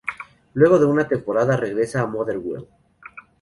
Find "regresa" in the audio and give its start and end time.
1.55-2.01